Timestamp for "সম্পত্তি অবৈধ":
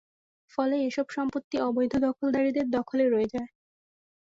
1.15-1.93